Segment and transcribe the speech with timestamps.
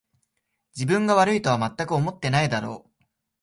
[0.75, 3.05] 自分が悪いとはまったく思ってないだろう